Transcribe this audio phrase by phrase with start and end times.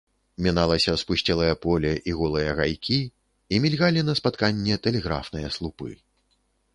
[0.45, 2.97] Міналася спусцелае поле і голыя гайкі,
[3.57, 5.91] і мільгалі на спатканне тэлеграфныя слупы.